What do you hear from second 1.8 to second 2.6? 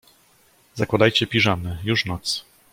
już noc.